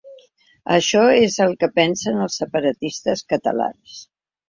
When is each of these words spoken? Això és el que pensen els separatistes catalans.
Això 0.77 1.03
és 1.27 1.37
el 1.45 1.53
que 1.65 1.71
pensen 1.77 2.25
els 2.25 2.41
separatistes 2.43 3.27
catalans. 3.37 4.05